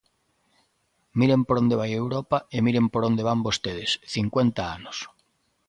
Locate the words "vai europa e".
1.81-2.57